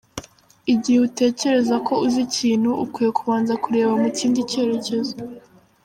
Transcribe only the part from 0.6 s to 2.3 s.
Igihe utekereza ko uzi